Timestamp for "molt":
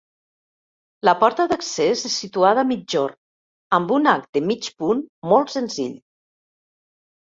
5.35-5.59